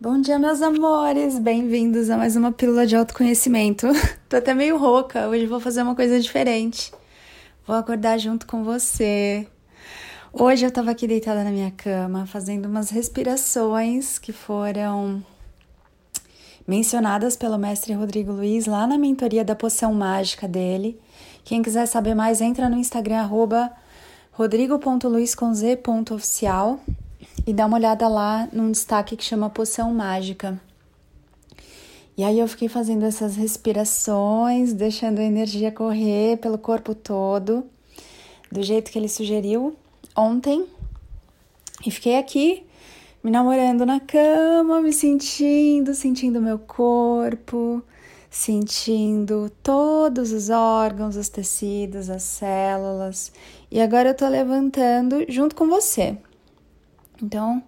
Bom 0.00 0.20
dia, 0.20 0.38
meus 0.38 0.62
amores! 0.62 1.40
Bem-vindos 1.40 2.08
a 2.08 2.16
mais 2.16 2.36
uma 2.36 2.52
pílula 2.52 2.86
de 2.86 2.94
autoconhecimento. 2.94 3.88
Tô 4.30 4.36
até 4.36 4.54
meio 4.54 4.78
rouca, 4.78 5.26
hoje 5.26 5.44
vou 5.44 5.58
fazer 5.58 5.82
uma 5.82 5.96
coisa 5.96 6.20
diferente. 6.20 6.92
Vou 7.66 7.74
acordar 7.74 8.16
junto 8.16 8.46
com 8.46 8.62
você. 8.62 9.44
Hoje 10.32 10.64
eu 10.64 10.70
tava 10.70 10.92
aqui 10.92 11.08
deitada 11.08 11.42
na 11.42 11.50
minha 11.50 11.72
cama, 11.72 12.26
fazendo 12.26 12.66
umas 12.66 12.90
respirações 12.90 14.20
que 14.20 14.32
foram 14.32 15.20
mencionadas 16.64 17.34
pelo 17.34 17.58
mestre 17.58 17.92
Rodrigo 17.92 18.30
Luiz 18.30 18.66
lá 18.66 18.86
na 18.86 18.96
mentoria 18.96 19.44
da 19.44 19.56
poção 19.56 19.92
mágica 19.92 20.46
dele. 20.46 20.96
Quem 21.42 21.60
quiser 21.60 21.86
saber 21.86 22.14
mais, 22.14 22.40
entra 22.40 22.68
no 22.68 22.76
Instagram, 22.76 23.18
arroba 23.18 23.72
rodrigo.luiz.oficial 24.30 26.78
e 27.48 27.52
dá 27.54 27.64
uma 27.64 27.78
olhada 27.78 28.06
lá 28.08 28.46
num 28.52 28.70
destaque 28.70 29.16
que 29.16 29.24
chama 29.24 29.48
Poção 29.48 29.94
Mágica. 29.94 30.60
E 32.14 32.22
aí 32.22 32.38
eu 32.38 32.46
fiquei 32.46 32.68
fazendo 32.68 33.06
essas 33.06 33.36
respirações, 33.36 34.74
deixando 34.74 35.18
a 35.18 35.24
energia 35.24 35.72
correr 35.72 36.36
pelo 36.36 36.58
corpo 36.58 36.94
todo, 36.94 37.64
do 38.52 38.62
jeito 38.62 38.90
que 38.90 38.98
ele 38.98 39.08
sugeriu 39.08 39.74
ontem. 40.14 40.66
E 41.86 41.90
fiquei 41.90 42.18
aqui 42.18 42.66
me 43.24 43.30
namorando 43.30 43.86
na 43.86 43.98
cama, 43.98 44.82
me 44.82 44.92
sentindo, 44.92 45.94
sentindo 45.94 46.42
meu 46.42 46.58
corpo, 46.58 47.82
sentindo 48.28 49.50
todos 49.62 50.32
os 50.32 50.50
órgãos, 50.50 51.16
os 51.16 51.30
tecidos, 51.30 52.10
as 52.10 52.24
células. 52.24 53.32
E 53.70 53.80
agora 53.80 54.10
eu 54.10 54.14
tô 54.14 54.28
levantando 54.28 55.24
junto 55.30 55.56
com 55.56 55.66
você. 55.66 56.18
Então, 57.22 57.62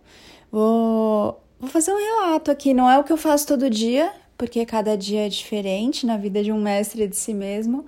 vou, 0.51 1.43
vou 1.59 1.71
fazer 1.71 1.93
um 1.93 1.99
relato 1.99 2.51
aqui. 2.51 2.75
Não 2.75 2.89
é 2.89 2.99
o 2.99 3.05
que 3.05 3.13
eu 3.13 3.17
faço 3.17 3.47
todo 3.47 3.69
dia, 3.71 4.13
porque 4.37 4.65
cada 4.65 4.97
dia 4.97 5.27
é 5.27 5.29
diferente 5.29 6.07
na 6.07 6.17
vida 6.17 6.43
de 6.43 6.53
um 6.53 6.61
mestre 6.61 7.07
de 7.07 7.17
si 7.17 7.35
mesmo, 7.35 7.85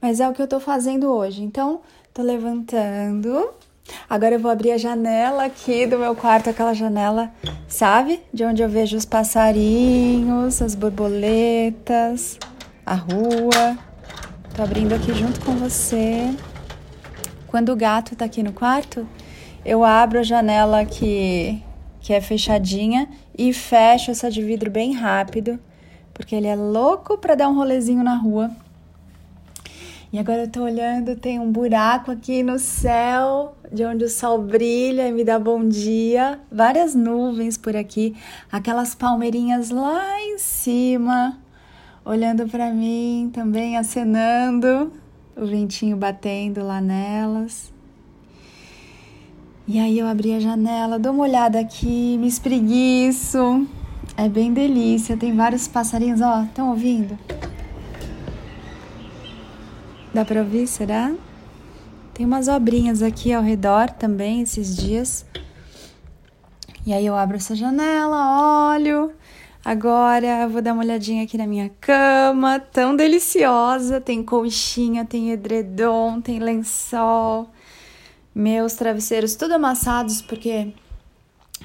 mas 0.00 0.20
é 0.20 0.28
o 0.28 0.32
que 0.32 0.42
eu 0.42 0.48
tô 0.48 0.60
fazendo 0.60 1.10
hoje. 1.10 1.42
Então, 1.42 1.80
tô 2.12 2.22
levantando. 2.22 3.50
Agora 4.08 4.34
eu 4.34 4.40
vou 4.40 4.50
abrir 4.50 4.72
a 4.72 4.78
janela 4.78 5.44
aqui 5.44 5.86
do 5.86 5.98
meu 5.98 6.14
quarto, 6.14 6.50
aquela 6.50 6.74
janela, 6.74 7.32
sabe? 7.68 8.20
De 8.32 8.44
onde 8.44 8.62
eu 8.62 8.68
vejo 8.68 8.96
os 8.96 9.04
passarinhos, 9.04 10.60
as 10.60 10.74
borboletas, 10.74 12.38
a 12.84 12.94
rua. 12.94 13.78
Tô 14.54 14.62
abrindo 14.62 14.94
aqui 14.94 15.12
junto 15.12 15.40
com 15.40 15.52
você. 15.56 16.34
Quando 17.46 17.72
o 17.72 17.76
gato 17.76 18.16
tá 18.16 18.24
aqui 18.24 18.42
no 18.42 18.52
quarto, 18.52 19.06
eu 19.66 19.84
abro 19.84 20.20
a 20.20 20.22
janela 20.22 20.84
que, 20.84 21.60
que 22.00 22.12
é 22.12 22.20
fechadinha 22.20 23.08
e 23.36 23.52
fecho 23.52 24.12
essa 24.12 24.30
de 24.30 24.40
vidro 24.40 24.70
bem 24.70 24.92
rápido, 24.92 25.58
porque 26.14 26.36
ele 26.36 26.46
é 26.46 26.54
louco 26.54 27.18
para 27.18 27.34
dar 27.34 27.48
um 27.48 27.56
rolezinho 27.56 28.04
na 28.04 28.14
rua. 28.14 28.48
E 30.12 30.20
agora 30.20 30.42
eu 30.42 30.48
tô 30.48 30.62
olhando, 30.62 31.16
tem 31.16 31.40
um 31.40 31.50
buraco 31.50 32.12
aqui 32.12 32.44
no 32.44 32.60
céu, 32.60 33.56
de 33.72 33.84
onde 33.84 34.04
o 34.04 34.08
sol 34.08 34.38
brilha 34.38 35.08
e 35.08 35.12
me 35.12 35.24
dá 35.24 35.36
bom 35.36 35.68
dia. 35.68 36.38
Várias 36.50 36.94
nuvens 36.94 37.58
por 37.58 37.74
aqui, 37.74 38.14
aquelas 38.50 38.94
palmeirinhas 38.94 39.70
lá 39.70 40.22
em 40.22 40.38
cima, 40.38 41.36
olhando 42.04 42.46
para 42.46 42.70
mim, 42.70 43.32
também 43.34 43.76
acenando, 43.76 44.92
o 45.36 45.44
ventinho 45.44 45.96
batendo 45.96 46.64
lá 46.64 46.80
nelas. 46.80 47.74
E 49.68 49.80
aí 49.80 49.98
eu 49.98 50.06
abri 50.06 50.32
a 50.32 50.38
janela, 50.38 50.96
dou 50.96 51.12
uma 51.12 51.24
olhada 51.24 51.58
aqui, 51.58 52.16
me 52.18 52.28
espreguiço. 52.28 53.66
É 54.16 54.28
bem 54.28 54.52
delícia, 54.52 55.16
tem 55.16 55.34
vários 55.34 55.66
passarinhos, 55.66 56.20
ó, 56.20 56.44
estão 56.44 56.70
ouvindo? 56.70 57.18
Dá 60.14 60.24
para 60.24 60.42
ouvir, 60.42 60.68
será? 60.68 61.12
Tem 62.14 62.24
umas 62.24 62.46
obrinhas 62.46 63.02
aqui 63.02 63.32
ao 63.32 63.42
redor 63.42 63.90
também 63.90 64.40
esses 64.40 64.76
dias. 64.76 65.26
E 66.86 66.92
aí 66.92 67.04
eu 67.04 67.16
abro 67.16 67.36
essa 67.36 67.56
janela, 67.56 68.70
olho. 68.70 69.10
Agora 69.64 70.44
eu 70.44 70.48
vou 70.48 70.62
dar 70.62 70.74
uma 70.74 70.84
olhadinha 70.84 71.24
aqui 71.24 71.36
na 71.36 71.44
minha 71.44 71.72
cama, 71.80 72.60
tão 72.60 72.94
deliciosa. 72.94 74.00
Tem 74.00 74.22
colchinha, 74.22 75.04
tem 75.04 75.32
edredom, 75.32 76.20
tem 76.20 76.38
lençol 76.38 77.50
meus 78.38 78.74
travesseiros 78.74 79.34
tudo 79.34 79.54
amassados, 79.54 80.20
porque 80.20 80.68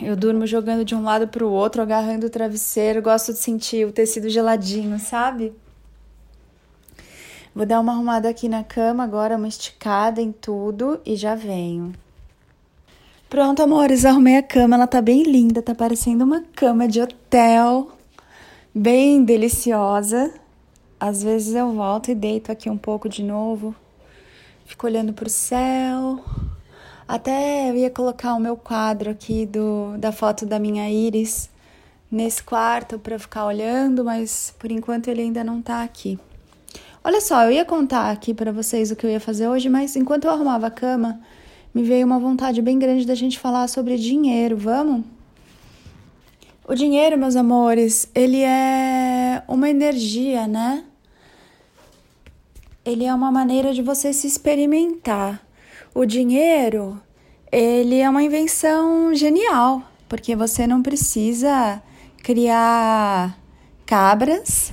eu 0.02 0.16
durmo 0.16 0.48
jogando 0.48 0.86
de 0.86 0.96
um 0.96 1.04
lado 1.04 1.28
para 1.28 1.46
o 1.46 1.52
outro, 1.52 1.82
agarrando 1.82 2.28
o 2.28 2.30
travesseiro, 2.30 3.02
gosto 3.02 3.34
de 3.34 3.40
sentir 3.40 3.86
o 3.86 3.92
tecido 3.92 4.30
geladinho, 4.30 4.98
sabe? 4.98 5.52
Vou 7.54 7.66
dar 7.66 7.82
uma 7.82 7.92
arrumada 7.92 8.30
aqui 8.30 8.48
na 8.48 8.64
cama 8.64 9.04
agora, 9.04 9.36
uma 9.36 9.50
esticada 9.50 10.22
em 10.22 10.32
tudo 10.32 11.02
e 11.06 11.18
já 11.18 11.36
venho. 11.36 11.92
Pronto, 13.30 13.62
amores, 13.62 14.06
arrumei 14.06 14.38
a 14.38 14.44
cama, 14.44 14.78
ela 14.78 14.88
tá 14.88 15.02
bem 15.02 15.24
linda, 15.24 15.62
tá 15.62 15.76
parecendo 15.76 16.24
uma 16.24 16.42
cama 16.56 16.88
de 16.88 17.02
hotel, 17.02 17.92
bem 18.74 19.26
deliciosa. 19.26 20.34
Às 20.98 21.22
vezes 21.22 21.54
eu 21.54 21.74
volto 21.74 22.12
e 22.12 22.16
deito 22.16 22.50
aqui 22.50 22.70
um 22.70 22.78
pouco 22.78 23.10
de 23.10 23.24
novo, 23.24 23.76
fico 24.66 24.88
olhando 24.88 25.12
pro 25.12 25.30
céu. 25.30 26.24
Até 27.12 27.70
eu 27.70 27.76
ia 27.76 27.90
colocar 27.90 28.36
o 28.36 28.40
meu 28.40 28.56
quadro 28.56 29.12
aqui 29.12 29.46
do, 29.46 29.98
da 29.98 30.14
foto 30.14 30.46
da 30.46 30.58
minha 30.58 30.90
íris 30.90 31.50
nesse 32.10 32.42
quarto 32.42 32.98
para 32.98 33.20
ficar 33.20 33.48
olhando, 33.48 34.06
mas 34.06 34.56
por 34.58 34.72
enquanto 34.72 35.10
ele 35.10 35.24
ainda 35.24 35.44
não 35.44 35.62
tá 35.62 35.84
aqui. 35.84 36.18
Olha 37.04 37.20
só, 37.20 37.44
eu 37.44 37.52
ia 37.52 37.66
contar 37.66 38.12
aqui 38.12 38.34
para 38.34 38.54
vocês 38.54 38.92
o 38.92 38.96
que 38.96 39.06
eu 39.06 39.10
ia 39.10 39.20
fazer 39.20 39.50
hoje, 39.50 39.68
mas 39.68 39.94
enquanto 39.98 40.24
eu 40.24 40.32
arrumava 40.32 40.68
a 40.68 40.72
cama, 40.72 41.20
me 41.74 41.84
veio 41.84 42.06
uma 42.06 42.18
vontade 42.18 42.62
bem 42.62 42.80
grande 42.80 43.06
da 43.06 43.14
gente 43.14 43.38
falar 43.38 43.68
sobre 43.68 43.98
dinheiro, 43.98 44.56
vamos? 44.56 45.04
O 46.66 46.74
dinheiro, 46.74 47.18
meus 47.18 47.36
amores, 47.36 48.10
ele 48.16 48.42
é 48.42 49.44
uma 49.50 49.70
energia, 49.70 50.48
né? 50.48 50.86
Ele 52.86 53.04
é 53.04 53.14
uma 53.14 53.34
maneira 53.34 53.74
de 53.74 53.82
você 53.82 54.14
se 54.14 54.28
experimentar. 54.28 55.46
O 55.94 56.06
dinheiro, 56.06 57.02
ele 57.52 58.00
é 58.00 58.10
uma 58.10 58.24
invenção 58.24 59.14
genial, 59.14 59.84
porque 60.08 60.38
você 60.38 60.66
não 60.66 60.82
precisa 60.82 61.84
criar 62.24 63.38
cabras, 63.86 64.72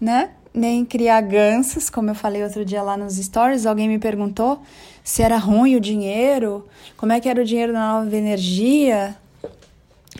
né? 0.00 0.30
Nem 0.54 0.82
criar 0.82 1.20
gansos, 1.20 1.90
como 1.90 2.08
eu 2.08 2.14
falei 2.14 2.42
outro 2.42 2.64
dia 2.64 2.82
lá 2.82 2.96
nos 2.96 3.16
stories, 3.16 3.66
alguém 3.66 3.86
me 3.86 3.98
perguntou 3.98 4.62
se 5.04 5.22
era 5.22 5.36
ruim 5.36 5.76
o 5.76 5.80
dinheiro, 5.80 6.66
como 6.96 7.12
é 7.12 7.20
que 7.20 7.28
era 7.28 7.42
o 7.42 7.44
dinheiro 7.44 7.74
na 7.74 8.00
nova 8.00 8.16
energia. 8.16 9.14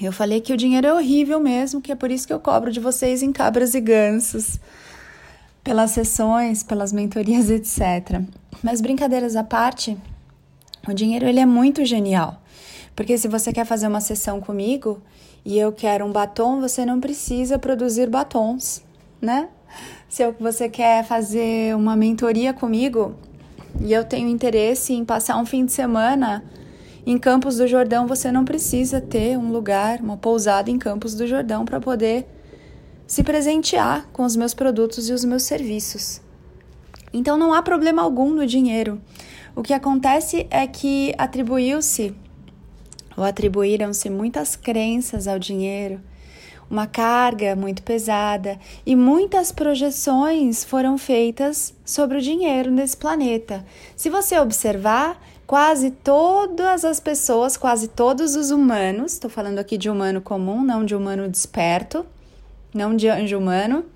Eu 0.02 0.12
falei 0.12 0.42
que 0.42 0.52
o 0.52 0.56
dinheiro 0.56 0.86
é 0.86 0.92
horrível 0.92 1.40
mesmo, 1.40 1.80
que 1.80 1.90
é 1.90 1.94
por 1.94 2.10
isso 2.10 2.26
que 2.26 2.32
eu 2.32 2.40
cobro 2.40 2.70
de 2.70 2.78
vocês 2.78 3.22
em 3.22 3.32
cabras 3.32 3.74
e 3.74 3.80
gansos, 3.80 4.60
pelas 5.64 5.92
sessões, 5.92 6.62
pelas 6.62 6.92
mentorias, 6.92 7.48
etc. 7.48 8.20
Mas 8.62 8.82
brincadeiras 8.82 9.34
à 9.34 9.42
parte, 9.42 9.96
o 10.88 10.94
dinheiro 10.94 11.26
ele 11.26 11.40
é 11.40 11.46
muito 11.46 11.84
genial. 11.84 12.42
Porque 12.94 13.18
se 13.18 13.28
você 13.28 13.52
quer 13.52 13.66
fazer 13.66 13.86
uma 13.86 14.00
sessão 14.00 14.40
comigo 14.40 15.00
e 15.44 15.58
eu 15.58 15.70
quero 15.70 16.04
um 16.04 16.12
batom, 16.12 16.60
você 16.60 16.86
não 16.86 16.98
precisa 16.98 17.58
produzir 17.58 18.08
batons, 18.08 18.82
né? 19.20 19.48
Se 20.08 20.30
você 20.40 20.68
quer 20.68 21.04
fazer 21.04 21.76
uma 21.76 21.94
mentoria 21.94 22.54
comigo 22.54 23.14
e 23.80 23.92
eu 23.92 24.04
tenho 24.04 24.28
interesse 24.28 24.94
em 24.94 25.04
passar 25.04 25.36
um 25.36 25.44
fim 25.44 25.66
de 25.66 25.72
semana 25.72 26.42
em 27.06 27.18
Campos 27.18 27.58
do 27.58 27.66
Jordão, 27.66 28.06
você 28.06 28.32
não 28.32 28.44
precisa 28.44 29.00
ter 29.00 29.38
um 29.38 29.52
lugar, 29.52 30.00
uma 30.00 30.16
pousada 30.16 30.70
em 30.70 30.78
Campos 30.78 31.14
do 31.14 31.26
Jordão 31.26 31.64
para 31.64 31.78
poder 31.78 32.26
se 33.06 33.22
presentear 33.22 34.08
com 34.12 34.24
os 34.24 34.34
meus 34.34 34.54
produtos 34.54 35.08
e 35.08 35.12
os 35.12 35.24
meus 35.24 35.44
serviços. 35.44 36.20
Então 37.16 37.38
não 37.38 37.54
há 37.54 37.62
problema 37.62 38.02
algum 38.02 38.30
no 38.30 38.46
dinheiro. 38.46 39.00
O 39.54 39.62
que 39.62 39.72
acontece 39.72 40.46
é 40.50 40.66
que 40.66 41.14
atribuiu-se 41.16 42.14
ou 43.16 43.24
atribuíram-se 43.24 44.10
muitas 44.10 44.54
crenças 44.54 45.26
ao 45.26 45.38
dinheiro, 45.38 45.98
uma 46.68 46.86
carga 46.86 47.56
muito 47.56 47.82
pesada 47.82 48.58
e 48.84 48.94
muitas 48.94 49.50
projeções 49.50 50.62
foram 50.62 50.98
feitas 50.98 51.72
sobre 51.86 52.18
o 52.18 52.20
dinheiro 52.20 52.70
nesse 52.70 52.98
planeta. 52.98 53.64
Se 53.96 54.10
você 54.10 54.38
observar, 54.38 55.18
quase 55.46 55.92
todas 55.92 56.84
as 56.84 57.00
pessoas, 57.00 57.56
quase 57.56 57.88
todos 57.88 58.36
os 58.36 58.50
humanos, 58.50 59.14
estou 59.14 59.30
falando 59.30 59.58
aqui 59.58 59.78
de 59.78 59.88
humano 59.88 60.20
comum, 60.20 60.62
não 60.62 60.84
de 60.84 60.94
humano 60.94 61.30
desperto, 61.30 62.04
não 62.74 62.94
de 62.94 63.08
anjo 63.08 63.38
humano, 63.38 63.86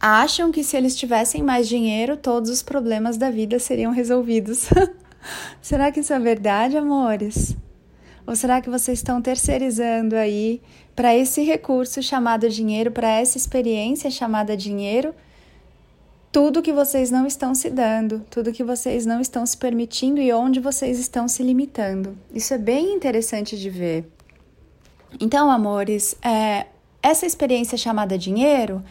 acham 0.00 0.52
que 0.52 0.62
se 0.62 0.76
eles 0.76 0.96
tivessem 0.96 1.42
mais 1.42 1.68
dinheiro, 1.68 2.16
todos 2.16 2.50
os 2.50 2.62
problemas 2.62 3.16
da 3.16 3.30
vida 3.30 3.58
seriam 3.58 3.92
resolvidos. 3.92 4.68
será 5.60 5.90
que 5.90 6.00
isso 6.00 6.12
é 6.12 6.18
verdade, 6.18 6.76
amores? 6.76 7.56
Ou 8.26 8.34
será 8.34 8.60
que 8.60 8.68
vocês 8.68 8.98
estão 8.98 9.22
terceirizando 9.22 10.16
aí 10.16 10.60
para 10.94 11.14
esse 11.14 11.42
recurso 11.42 12.02
chamado 12.02 12.48
dinheiro, 12.48 12.90
para 12.90 13.08
essa 13.08 13.36
experiência 13.36 14.10
chamada 14.10 14.56
dinheiro, 14.56 15.14
tudo 16.32 16.60
que 16.60 16.72
vocês 16.72 17.10
não 17.10 17.26
estão 17.26 17.54
se 17.54 17.70
dando, 17.70 18.24
tudo 18.28 18.52
que 18.52 18.64
vocês 18.64 19.06
não 19.06 19.20
estão 19.20 19.46
se 19.46 19.56
permitindo 19.56 20.20
e 20.20 20.32
onde 20.32 20.60
vocês 20.60 20.98
estão 20.98 21.28
se 21.28 21.42
limitando. 21.42 22.18
Isso 22.34 22.52
é 22.52 22.58
bem 22.58 22.94
interessante 22.94 23.56
de 23.56 23.70
ver. 23.70 24.06
Então, 25.20 25.50
amores, 25.50 26.16
é, 26.22 26.66
essa 27.02 27.24
experiência 27.24 27.78
chamada 27.78 28.18
dinheiro, 28.18 28.82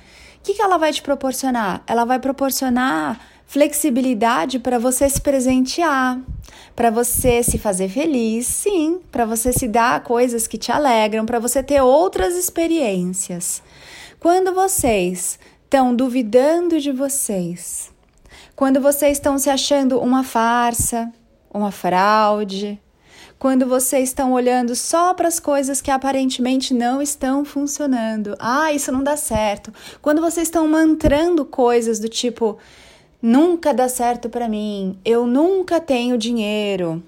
que, 0.45 0.53
que 0.53 0.61
ela 0.61 0.77
vai 0.77 0.93
te 0.93 1.01
proporcionar? 1.01 1.81
Ela 1.87 2.05
vai 2.05 2.19
proporcionar 2.19 3.19
flexibilidade 3.47 4.59
para 4.59 4.77
você 4.77 5.09
se 5.09 5.19
presentear, 5.19 6.19
para 6.75 6.91
você 6.91 7.41
se 7.41 7.57
fazer 7.57 7.89
feliz, 7.89 8.45
sim, 8.45 8.99
para 9.11 9.25
você 9.25 9.51
se 9.51 9.67
dar 9.67 10.03
coisas 10.03 10.45
que 10.45 10.57
te 10.57 10.71
alegram, 10.71 11.25
para 11.25 11.39
você 11.39 11.63
ter 11.63 11.81
outras 11.81 12.35
experiências. 12.35 13.61
Quando 14.19 14.53
vocês 14.53 15.39
estão 15.63 15.95
duvidando 15.95 16.79
de 16.79 16.91
vocês, 16.91 17.91
quando 18.55 18.79
vocês 18.79 19.17
estão 19.17 19.39
se 19.39 19.49
achando 19.49 19.99
uma 19.99 20.23
farsa, 20.23 21.11
uma 21.51 21.71
fraude, 21.71 22.79
quando 23.37 23.65
vocês 23.65 24.09
estão 24.09 24.33
olhando 24.33 24.75
só 24.75 25.13
para 25.13 25.27
as 25.27 25.39
coisas 25.39 25.81
que 25.81 25.91
aparentemente 25.91 26.73
não 26.73 27.01
estão 27.01 27.43
funcionando. 27.43 28.35
Ah, 28.39 28.71
isso 28.71 28.91
não 28.91 29.03
dá 29.03 29.17
certo. 29.17 29.73
Quando 30.01 30.21
vocês 30.21 30.47
estão 30.47 30.67
mantrando 30.67 31.45
coisas 31.45 31.99
do 31.99 32.09
tipo 32.09 32.57
nunca 33.21 33.73
dá 33.73 33.89
certo 33.89 34.29
para 34.29 34.47
mim, 34.47 34.97
eu 35.03 35.25
nunca 35.25 35.79
tenho 35.79 36.17
dinheiro. 36.17 37.03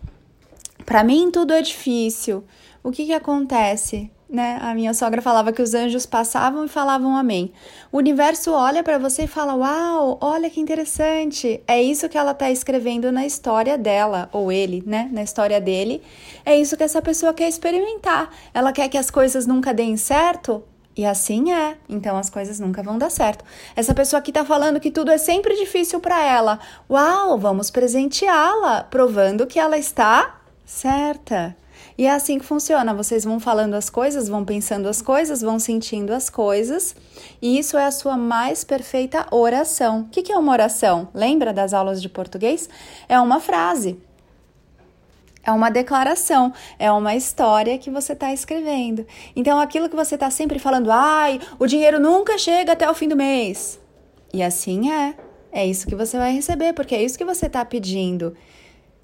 Para 0.86 1.04
mim 1.04 1.30
tudo 1.32 1.54
é 1.54 1.62
difícil. 1.62 2.44
O 2.84 2.92
que 2.92 3.06
que 3.06 3.14
acontece? 3.14 4.12
né? 4.30 4.58
A 4.62 4.74
minha 4.74 4.94
sogra 4.94 5.22
falava 5.22 5.52
que 5.52 5.62
os 5.62 5.74
anjos 5.74 6.06
passavam 6.06 6.66
e 6.66 6.68
falavam 6.68 7.16
amém. 7.16 7.52
O 7.92 7.98
universo 7.98 8.52
olha 8.52 8.84
para 8.84 8.98
você 8.98 9.24
e 9.24 9.28
fala: 9.28 9.56
"Uau, 9.56 10.18
olha 10.22 10.50
que 10.50 10.60
interessante". 10.60 11.62
É 11.68 11.82
isso 11.82 12.10
que 12.10 12.18
ela 12.18 12.32
está 12.32 12.52
escrevendo 12.52 13.12
na 13.12 13.26
história 13.26 13.78
dela 13.78 14.30
ou 14.32 14.52
ele, 14.52 14.84
né? 14.86 15.10
Na 15.12 15.24
história 15.24 15.60
dele. 15.62 16.02
É 16.46 16.58
isso 16.58 16.76
que 16.76 16.84
essa 16.84 17.02
pessoa 17.02 17.34
quer 17.34 17.48
experimentar. 17.48 18.30
Ela 18.54 18.72
quer 18.72 18.90
que 18.90 18.98
as 18.98 19.10
coisas 19.10 19.48
nunca 19.48 19.74
deem 19.74 19.96
certo. 19.98 20.64
E 20.96 21.06
assim 21.06 21.52
é, 21.54 21.78
então 21.88 22.18
as 22.18 22.28
coisas 22.28 22.60
nunca 22.60 22.82
vão 22.82 22.98
dar 22.98 23.12
certo. 23.12 23.46
Essa 23.76 23.94
pessoa 23.94 24.20
aqui 24.20 24.32
tá 24.32 24.44
falando 24.44 24.80
que 24.80 24.90
tudo 24.90 25.12
é 25.12 25.18
sempre 25.20 25.56
difícil 25.56 26.00
para 26.00 26.24
ela. 26.24 26.60
Uau, 26.90 27.38
vamos 27.38 27.70
presenteá-la, 27.70 28.84
provando 28.84 29.46
que 29.46 29.60
ela 29.60 29.78
está 29.78 30.42
certa. 30.66 31.56
E 31.98 32.06
é 32.06 32.12
assim 32.12 32.38
que 32.38 32.46
funciona. 32.46 32.94
Vocês 32.94 33.24
vão 33.24 33.40
falando 33.40 33.74
as 33.74 33.90
coisas, 33.90 34.28
vão 34.28 34.46
pensando 34.46 34.88
as 34.88 35.02
coisas, 35.02 35.42
vão 35.42 35.58
sentindo 35.58 36.14
as 36.14 36.30
coisas, 36.30 36.96
e 37.42 37.58
isso 37.58 37.78
é 37.78 37.86
a 37.86 37.92
sua 37.92 38.16
mais 38.16 38.64
perfeita 38.64 39.26
oração. 39.32 40.02
O 40.02 40.10
que 40.10 40.32
é 40.32 40.38
uma 40.38 40.52
oração? 40.52 41.10
Lembra 41.14 41.52
das 41.52 41.74
aulas 41.74 42.02
de 42.02 42.08
português? 42.08 42.70
É 43.10 43.20
uma 43.20 43.40
frase. 43.40 43.98
É 45.44 45.52
uma 45.52 45.70
declaração, 45.70 46.54
é 46.78 46.92
uma 46.92 47.16
história 47.16 47.78
que 47.78 47.90
você 47.90 48.12
está 48.12 48.34
escrevendo. 48.34 49.08
Então, 49.34 49.58
aquilo 49.58 49.88
que 49.88 49.96
você 49.96 50.16
está 50.16 50.30
sempre 50.30 50.60
falando, 50.60 50.92
ai, 50.92 51.40
o 51.58 51.66
dinheiro 51.66 52.02
nunca 52.02 52.38
chega 52.38 52.74
até 52.74 52.88
o 52.90 52.94
fim 52.94 53.08
do 53.08 53.16
mês. 53.16 53.80
E 54.34 54.44
assim 54.44 54.92
é. 54.92 55.16
É 55.50 55.66
isso 55.66 55.88
que 55.88 55.96
você 55.96 56.18
vai 56.18 56.34
receber, 56.34 56.74
porque 56.74 56.94
é 56.94 57.02
isso 57.02 57.18
que 57.18 57.24
você 57.24 57.46
está 57.46 57.64
pedindo. 57.64 58.36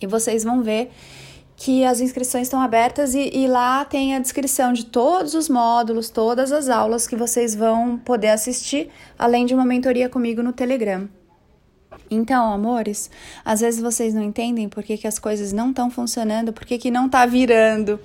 E 0.00 0.06
vocês 0.08 0.42
vão 0.42 0.64
ver 0.64 0.90
que 1.56 1.84
as 1.84 2.00
inscrições 2.00 2.46
estão 2.46 2.60
abertas 2.60 3.14
e, 3.14 3.30
e, 3.32 3.46
lá 3.46 3.84
tem 3.84 4.14
a 4.14 4.18
descrição 4.18 4.72
de 4.72 4.86
todos 4.86 5.34
os 5.34 5.48
módulos, 5.48 6.10
todas 6.10 6.50
as 6.50 6.68
aulas 6.68 7.06
que 7.06 7.14
vocês 7.14 7.54
vão 7.54 7.98
poder 7.98 8.28
assistir, 8.28 8.88
além 9.18 9.46
de 9.46 9.54
uma 9.54 9.64
mentoria 9.64 10.08
comigo 10.08 10.42
no 10.42 10.52
Telegram. 10.52 11.08
Então, 12.10 12.52
amores, 12.52 13.10
às 13.44 13.60
vezes 13.60 13.80
vocês 13.80 14.14
não 14.14 14.22
entendem 14.22 14.68
por 14.68 14.82
que, 14.82 14.96
que 14.96 15.06
as 15.06 15.18
coisas 15.18 15.52
não 15.52 15.70
estão 15.70 15.90
funcionando, 15.90 16.52
por 16.52 16.64
que, 16.64 16.78
que 16.78 16.90
não 16.90 17.06
está 17.06 17.24
virando, 17.26 18.00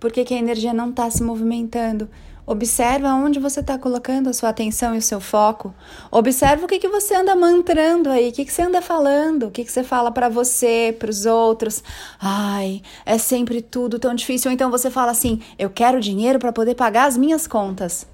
por 0.00 0.10
que, 0.10 0.24
que 0.24 0.34
a 0.34 0.38
energia 0.38 0.72
não 0.72 0.90
está 0.90 1.10
se 1.10 1.22
movimentando. 1.22 2.08
Observa 2.46 3.14
onde 3.14 3.38
você 3.38 3.60
está 3.60 3.78
colocando 3.78 4.28
a 4.28 4.32
sua 4.34 4.50
atenção 4.50 4.94
e 4.94 4.98
o 4.98 5.02
seu 5.02 5.18
foco. 5.18 5.74
Observa 6.10 6.64
o 6.64 6.68
que, 6.68 6.78
que 6.78 6.88
você 6.88 7.14
anda 7.14 7.34
mantrando 7.34 8.10
aí, 8.10 8.28
o 8.28 8.32
que, 8.32 8.44
que 8.44 8.52
você 8.52 8.62
anda 8.62 8.82
falando, 8.82 9.46
o 9.46 9.50
que, 9.50 9.64
que 9.64 9.72
você 9.72 9.82
fala 9.82 10.10
para 10.10 10.28
você, 10.28 10.94
para 10.98 11.08
os 11.08 11.24
outros. 11.24 11.82
Ai, 12.20 12.82
é 13.06 13.16
sempre 13.16 13.62
tudo 13.62 13.98
tão 13.98 14.14
difícil. 14.14 14.50
Ou 14.50 14.54
então 14.54 14.70
você 14.70 14.90
fala 14.90 15.10
assim: 15.10 15.40
eu 15.58 15.70
quero 15.70 16.00
dinheiro 16.00 16.38
para 16.38 16.52
poder 16.52 16.74
pagar 16.74 17.06
as 17.06 17.16
minhas 17.16 17.46
contas. 17.46 18.06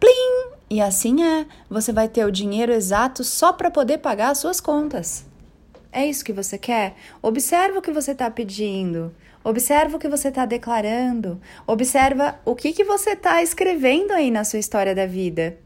Plim! 0.00 0.56
E 0.70 0.80
assim 0.80 1.22
é, 1.22 1.46
você 1.68 1.92
vai 1.92 2.08
ter 2.08 2.24
o 2.24 2.32
dinheiro 2.32 2.72
exato 2.72 3.22
só 3.22 3.52
para 3.52 3.70
poder 3.70 3.98
pagar 3.98 4.30
as 4.30 4.38
suas 4.38 4.60
contas. 4.60 5.26
É 5.90 6.06
isso 6.06 6.24
que 6.24 6.32
você 6.32 6.58
quer? 6.58 6.94
Observa 7.22 7.78
o 7.78 7.82
que 7.82 7.90
você 7.90 8.12
está 8.12 8.30
pedindo. 8.30 9.14
Observa 9.48 9.96
o 9.96 9.98
que 9.98 10.10
você 10.10 10.28
está 10.28 10.44
declarando. 10.44 11.40
Observa 11.66 12.38
o 12.44 12.54
que, 12.54 12.70
que 12.70 12.84
você 12.84 13.12
está 13.12 13.42
escrevendo 13.42 14.12
aí 14.12 14.30
na 14.30 14.44
sua 14.44 14.58
história 14.58 14.94
da 14.94 15.06
vida. 15.06 15.56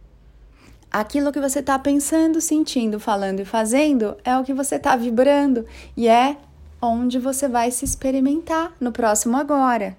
Aquilo 0.88 1.32
que 1.32 1.40
você 1.40 1.58
está 1.58 1.76
pensando, 1.81 2.40
sentindo, 2.40 3.00
falando 3.00 3.40
e 3.40 3.44
fazendo 3.44 4.17
é 4.25 4.38
o 4.38 4.44
que 4.44 4.55
você 4.55 4.76
está 4.76 4.94
vibrando 4.94 5.67
e 5.96 6.06
é 6.06 6.37
onde 6.81 7.19
você 7.19 7.49
vai 7.49 7.73
se 7.73 7.84
experimentar 7.84 8.73
no 8.79 8.93
próximo 8.93 9.37
agora. 9.37 9.96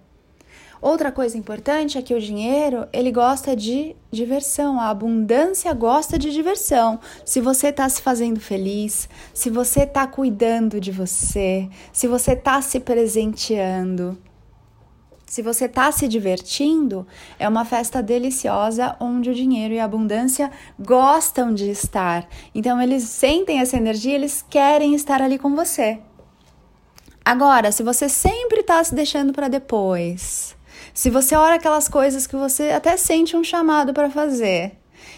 Outra 0.84 1.14
coisa 1.14 1.38
importante 1.38 1.98
é 1.98 2.02
que 2.02 2.14
o 2.14 2.20
dinheiro, 2.20 2.86
ele 2.92 3.10
gosta 3.10 3.56
de 3.56 3.96
diversão, 4.12 4.82
a 4.82 4.90
abundância 4.90 5.74
gosta 5.74 6.20
de 6.20 6.30
diversão. 6.30 7.00
Se 7.24 7.40
você 7.40 7.68
está 7.68 7.88
se 7.88 8.02
fazendo 8.02 8.42
feliz, 8.42 9.08
se 9.34 9.50
você 9.50 9.84
está 9.84 10.06
cuidando 10.06 10.82
de 10.82 10.92
você, 10.92 11.70
se 11.94 12.06
você 12.06 12.34
está 12.34 12.62
se 12.62 12.82
presenteando, 12.82 14.18
se 15.26 15.42
você 15.42 15.68
está 15.68 15.90
se 15.90 16.06
divertindo, 16.06 17.08
é 17.40 17.48
uma 17.48 17.64
festa 17.64 18.04
deliciosa 18.04 18.98
onde 19.00 19.30
o 19.30 19.34
dinheiro 19.34 19.74
e 19.74 19.80
a 19.80 19.86
abundância 19.86 20.52
gostam 20.78 21.54
de 21.54 21.70
estar. 21.70 22.28
Então 22.54 22.82
eles 22.82 23.04
sentem 23.04 23.62
essa 23.62 23.78
energia, 23.78 24.16
eles 24.16 24.44
querem 24.50 24.94
estar 24.96 25.22
ali 25.22 25.40
com 25.40 25.56
você. 25.56 26.02
Agora, 27.24 27.72
se 27.72 27.84
você 27.84 28.10
sempre 28.10 28.60
está 28.60 28.84
se 28.84 28.94
deixando 28.94 29.32
para 29.32 29.48
depois, 29.48 30.58
se 30.94 31.10
você 31.10 31.36
olha 31.36 31.56
aquelas 31.56 31.88
coisas 31.88 32.28
que 32.28 32.36
você 32.36 32.70
até 32.70 32.96
sente 32.98 33.36
um 33.36 33.44
chamado 33.44 33.94
para 33.94 34.10
fazer, 34.10 34.78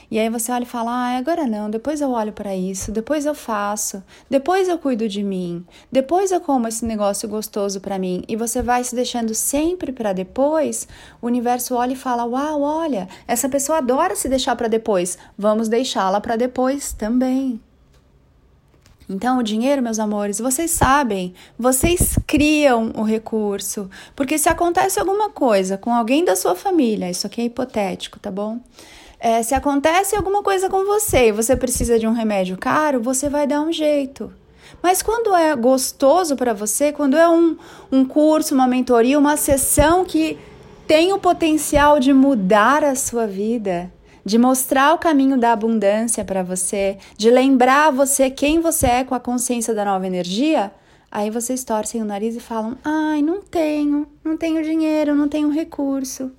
e 0.09 0.19
aí 0.19 0.29
você 0.29 0.51
olha 0.51 0.63
e 0.63 0.67
fala: 0.67 0.91
ah, 0.91 1.17
agora 1.17 1.45
não, 1.45 1.69
depois 1.69 2.01
eu 2.01 2.11
olho 2.11 2.31
para 2.31 2.55
isso, 2.55 2.91
depois 2.91 3.25
eu 3.25 3.35
faço, 3.35 4.03
depois 4.29 4.67
eu 4.67 4.77
cuido 4.77 5.07
de 5.07 5.23
mim, 5.23 5.65
depois 5.91 6.31
eu 6.31 6.39
como 6.39 6.67
esse 6.67 6.85
negócio 6.85 7.27
gostoso 7.27 7.81
para 7.81 7.99
mim, 7.99 8.23
e 8.27 8.35
você 8.35 8.61
vai 8.61 8.83
se 8.83 8.95
deixando 8.95 9.33
sempre 9.33 9.91
para 9.91 10.13
depois, 10.13 10.87
o 11.21 11.27
universo 11.27 11.75
olha 11.75 11.93
e 11.93 11.97
fala: 11.97 12.25
uau, 12.25 12.61
olha, 12.61 13.07
essa 13.27 13.49
pessoa 13.49 13.79
adora 13.79 14.15
se 14.15 14.29
deixar 14.29 14.55
para 14.55 14.67
depois, 14.67 15.17
vamos 15.37 15.67
deixá-la 15.67 16.21
para 16.21 16.35
depois 16.35 16.93
também. 16.93 17.59
Então, 19.07 19.37
o 19.37 19.43
dinheiro, 19.43 19.81
meus 19.81 19.99
amores, 19.99 20.39
vocês 20.39 20.71
sabem, 20.71 21.33
vocês 21.57 22.17
criam 22.25 22.91
o 22.95 23.03
recurso. 23.03 23.89
Porque 24.15 24.37
se 24.37 24.49
acontece 24.49 24.99
alguma 24.99 25.29
coisa 25.29 25.77
com 25.77 25.93
alguém 25.93 26.25
da 26.25 26.35
sua 26.35 26.55
família, 26.55 27.09
isso 27.09 27.27
aqui 27.27 27.41
é 27.41 27.45
hipotético, 27.45 28.19
tá 28.19 28.31
bom? 28.31 28.59
É, 29.19 29.41
se 29.43 29.53
acontece 29.53 30.15
alguma 30.15 30.41
coisa 30.43 30.69
com 30.69 30.85
você 30.85 31.27
e 31.27 31.31
você 31.31 31.55
precisa 31.55 31.97
de 31.99 32.07
um 32.07 32.13
remédio 32.13 32.57
caro, 32.57 33.01
você 33.01 33.29
vai 33.29 33.47
dar 33.47 33.61
um 33.61 33.71
jeito. 33.71 34.31
Mas 34.81 35.01
quando 35.01 35.33
é 35.35 35.55
gostoso 35.55 36.35
para 36.35 36.53
você, 36.53 36.91
quando 36.91 37.15
é 37.15 37.27
um, 37.29 37.57
um 37.91 38.05
curso, 38.05 38.53
uma 38.53 38.67
mentoria, 38.67 39.17
uma 39.17 39.37
sessão 39.37 40.03
que 40.03 40.37
tem 40.87 41.13
o 41.13 41.19
potencial 41.19 41.99
de 41.99 42.13
mudar 42.13 42.83
a 42.83 42.95
sua 42.95 43.25
vida, 43.25 43.91
de 44.25 44.39
mostrar 44.39 44.93
o 44.93 44.97
caminho 44.97 45.37
da 45.37 45.51
abundância 45.51 46.25
para 46.25 46.41
você, 46.41 46.97
de 47.15 47.29
lembrar 47.29 47.91
você 47.91 48.29
quem 48.31 48.59
você 48.59 48.87
é 48.87 49.03
com 49.03 49.13
a 49.13 49.19
consciência 49.19 49.73
da 49.73 49.85
nova 49.85 50.07
energia, 50.07 50.71
aí 51.11 51.29
vocês 51.29 51.63
torcem 51.63 52.01
o 52.01 52.05
nariz 52.05 52.35
e 52.35 52.39
falam: 52.39 52.75
ai, 52.83 53.21
não 53.21 53.41
tenho, 53.41 54.07
não 54.23 54.35
tenho 54.35 54.63
dinheiro, 54.63 55.13
não 55.13 55.29
tenho 55.29 55.49
recurso. 55.49 56.31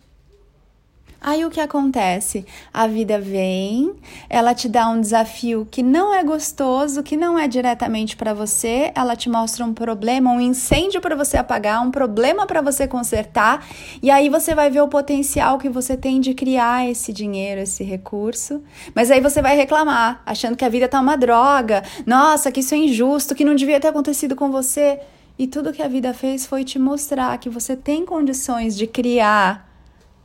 Aí 1.20 1.44
o 1.44 1.50
que 1.50 1.60
acontece? 1.60 2.46
A 2.72 2.86
vida 2.86 3.18
vem, 3.18 3.94
ela 4.28 4.54
te 4.54 4.68
dá 4.68 4.88
um 4.88 5.00
desafio 5.00 5.66
que 5.70 5.82
não 5.82 6.14
é 6.14 6.22
gostoso, 6.22 7.02
que 7.02 7.16
não 7.16 7.38
é 7.38 7.48
diretamente 7.48 8.16
para 8.16 8.34
você, 8.34 8.92
ela 8.94 9.16
te 9.16 9.28
mostra 9.28 9.64
um 9.64 9.72
problema, 9.72 10.30
um 10.30 10.40
incêndio 10.40 11.00
para 11.00 11.16
você 11.16 11.36
apagar, 11.36 11.82
um 11.82 11.90
problema 11.90 12.46
para 12.46 12.60
você 12.60 12.86
consertar, 12.86 13.66
e 14.02 14.10
aí 14.10 14.28
você 14.28 14.54
vai 14.54 14.70
ver 14.70 14.82
o 14.82 14.88
potencial 14.88 15.58
que 15.58 15.68
você 15.68 15.96
tem 15.96 16.20
de 16.20 16.34
criar 16.34 16.88
esse 16.88 17.12
dinheiro, 17.12 17.60
esse 17.60 17.82
recurso. 17.82 18.62
Mas 18.94 19.10
aí 19.10 19.20
você 19.20 19.40
vai 19.40 19.56
reclamar, 19.56 20.22
achando 20.24 20.56
que 20.56 20.64
a 20.64 20.68
vida 20.68 20.86
tá 20.86 21.00
uma 21.00 21.16
droga, 21.16 21.82
nossa, 22.06 22.52
que 22.52 22.60
isso 22.60 22.74
é 22.74 22.78
injusto, 22.78 23.34
que 23.34 23.44
não 23.44 23.54
devia 23.54 23.80
ter 23.80 23.88
acontecido 23.88 24.36
com 24.36 24.50
você. 24.50 25.00
E 25.38 25.46
tudo 25.46 25.72
que 25.72 25.82
a 25.82 25.88
vida 25.88 26.14
fez 26.14 26.46
foi 26.46 26.64
te 26.64 26.78
mostrar 26.78 27.36
que 27.38 27.50
você 27.50 27.76
tem 27.76 28.06
condições 28.06 28.76
de 28.76 28.86
criar 28.86 29.65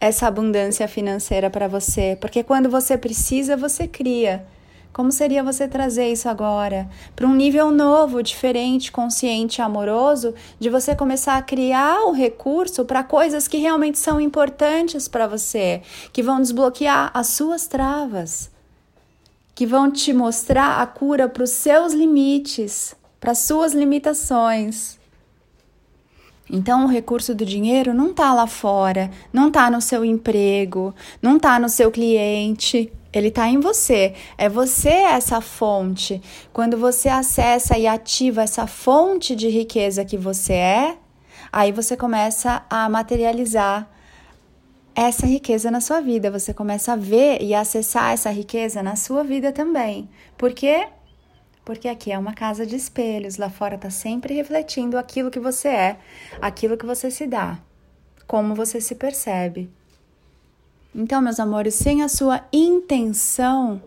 essa 0.02 0.26
abundância 0.26 0.88
financeira 0.88 1.48
para 1.48 1.68
você, 1.68 2.18
porque 2.20 2.42
quando 2.44 2.68
você 2.68 2.98
precisa, 2.98 3.56
você 3.56 3.88
cria. 3.88 4.44
Como 4.92 5.12
seria 5.12 5.44
você 5.44 5.68
trazer 5.68 6.12
isso 6.12 6.28
agora 6.28 6.90
para 7.16 7.28
um 7.28 7.36
nível 7.36 7.72
novo, 7.72 8.22
diferente, 8.22 8.92
consciente, 8.92 9.62
amoroso, 9.62 10.34
de 10.60 10.70
você 10.70 10.96
começar 10.96 11.38
a 11.38 11.42
criar 11.42 12.02
o 12.08 12.12
recurso 12.12 12.84
para 12.84 13.04
coisas 13.04 13.48
que 13.48 13.58
realmente 13.58 14.00
são 14.00 14.20
importantes 14.20 15.08
para 15.08 15.28
você, 15.28 15.82
que 16.12 16.24
vão 16.24 16.42
desbloquear 16.42 17.12
as 17.14 17.28
suas 17.28 17.68
travas, 17.68 18.52
que 19.54 19.68
vão 19.68 19.90
te 19.90 20.12
mostrar 20.12 20.82
a 20.82 20.88
cura 20.88 21.30
para 21.30 21.44
os 21.44 21.52
seus 21.52 21.94
limites, 21.94 22.96
para 23.20 23.32
as 23.32 23.38
suas 23.38 23.74
limitações. 23.74 25.00
Então, 26.54 26.84
o 26.84 26.88
recurso 26.90 27.34
do 27.34 27.46
dinheiro 27.46 27.94
não 27.94 28.12
está 28.12 28.34
lá 28.34 28.46
fora, 28.46 29.10
não 29.32 29.48
está 29.48 29.72
no 29.72 29.80
seu 29.80 30.04
emprego, 30.04 30.94
não 31.22 31.38
está 31.38 31.58
no 31.58 31.70
seu 31.70 31.90
cliente, 31.90 32.92
ele 33.14 33.30
está 33.30 33.48
em 33.48 33.58
você. 33.58 34.14
É 34.38 34.50
você 34.50 34.90
essa 34.90 35.40
fonte. 35.40 36.22
Quando 36.52 36.78
você 36.78 37.08
acessa 37.08 37.78
e 37.78 37.88
ativa 37.88 38.44
essa 38.44 38.68
fonte 38.68 39.34
de 39.34 39.48
riqueza 39.48 40.04
que 40.04 40.18
você 40.18 40.54
é, 40.54 40.98
aí 41.54 41.72
você 41.72 41.96
começa 41.96 42.66
a 42.70 42.90
materializar 42.90 43.90
essa 44.94 45.26
riqueza 45.26 45.72
na 45.72 45.80
sua 45.80 46.02
vida. 46.02 46.30
Você 46.30 46.54
começa 46.54 46.92
a 46.92 46.98
ver 46.98 47.42
e 47.42 47.56
acessar 47.56 48.12
essa 48.12 48.30
riqueza 48.30 48.84
na 48.84 48.98
sua 48.98 49.24
vida 49.24 49.54
também. 49.54 50.10
Por 50.38 50.52
quê? 50.54 50.88
Porque 51.72 51.88
aqui 51.88 52.12
é 52.12 52.20
uma 52.20 52.34
casa 52.34 52.66
de 52.66 52.76
espelhos, 52.76 53.38
lá 53.38 53.50
fora 53.50 53.76
está 53.76 53.90
sempre 53.90 54.34
refletindo 54.34 54.98
aquilo 54.98 55.32
que 55.32 55.40
você 55.40 55.70
é, 55.70 56.00
aquilo 56.42 56.76
que 56.76 56.86
você 56.86 57.10
se 57.10 57.26
dá, 57.26 57.60
como 58.28 58.54
você 58.54 58.82
se 58.82 58.94
percebe. 58.94 59.70
Então, 60.94 61.22
meus 61.22 61.40
amores, 61.40 61.76
sem 61.76 62.04
a 62.04 62.10
sua 62.10 62.46
intenção, 62.52 63.82